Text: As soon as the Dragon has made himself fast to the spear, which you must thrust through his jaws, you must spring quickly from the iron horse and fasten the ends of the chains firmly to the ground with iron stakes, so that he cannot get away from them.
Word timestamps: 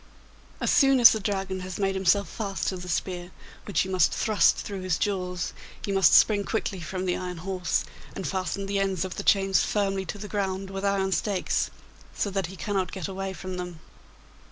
As 0.59 0.71
soon 0.71 0.99
as 0.99 1.11
the 1.11 1.19
Dragon 1.19 1.59
has 1.59 1.77
made 1.77 1.93
himself 1.93 2.27
fast 2.27 2.69
to 2.69 2.77
the 2.77 2.89
spear, 2.89 3.29
which 3.65 3.85
you 3.85 3.91
must 3.91 4.11
thrust 4.11 4.55
through 4.57 4.81
his 4.81 4.97
jaws, 4.97 5.53
you 5.85 5.93
must 5.93 6.15
spring 6.15 6.43
quickly 6.43 6.81
from 6.81 7.05
the 7.05 7.15
iron 7.15 7.37
horse 7.37 7.85
and 8.15 8.27
fasten 8.27 8.65
the 8.65 8.79
ends 8.79 9.05
of 9.05 9.17
the 9.17 9.23
chains 9.23 9.61
firmly 9.61 10.03
to 10.05 10.17
the 10.17 10.27
ground 10.27 10.71
with 10.71 10.83
iron 10.83 11.11
stakes, 11.11 11.69
so 12.15 12.31
that 12.31 12.47
he 12.47 12.55
cannot 12.55 12.91
get 12.91 13.07
away 13.07 13.31
from 13.31 13.57
them. 13.57 13.79